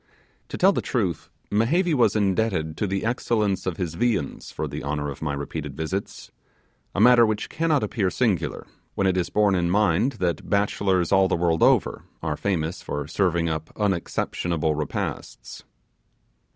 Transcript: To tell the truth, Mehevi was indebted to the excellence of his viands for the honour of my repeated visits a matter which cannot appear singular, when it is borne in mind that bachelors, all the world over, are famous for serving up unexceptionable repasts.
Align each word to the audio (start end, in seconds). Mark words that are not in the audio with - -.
To 0.49 0.57
tell 0.57 0.71
the 0.71 0.81
truth, 0.81 1.29
Mehevi 1.51 1.93
was 1.93 2.15
indebted 2.15 2.75
to 2.77 2.87
the 2.87 3.05
excellence 3.05 3.67
of 3.67 3.77
his 3.77 3.93
viands 3.93 4.49
for 4.49 4.67
the 4.67 4.83
honour 4.83 5.11
of 5.11 5.21
my 5.21 5.35
repeated 5.35 5.77
visits 5.77 6.31
a 6.95 6.99
matter 6.99 7.23
which 7.23 7.49
cannot 7.49 7.83
appear 7.83 8.09
singular, 8.09 8.65
when 8.95 9.05
it 9.05 9.15
is 9.15 9.29
borne 9.29 9.53
in 9.53 9.69
mind 9.69 10.13
that 10.13 10.49
bachelors, 10.49 11.11
all 11.11 11.27
the 11.27 11.35
world 11.35 11.61
over, 11.61 12.05
are 12.23 12.35
famous 12.35 12.81
for 12.81 13.07
serving 13.07 13.47
up 13.47 13.69
unexceptionable 13.75 14.73
repasts. 14.73 15.65